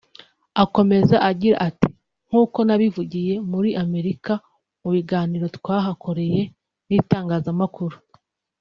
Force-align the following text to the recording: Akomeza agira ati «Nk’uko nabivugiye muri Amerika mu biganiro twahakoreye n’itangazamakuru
Akomeza 0.63 1.15
agira 1.29 1.55
ati 1.67 1.89
«Nk’uko 2.27 2.57
nabivugiye 2.67 3.33
muri 3.51 3.69
Amerika 3.83 4.33
mu 4.81 4.89
biganiro 4.95 5.45
twahakoreye 5.57 6.41
n’itangazamakuru 6.87 7.97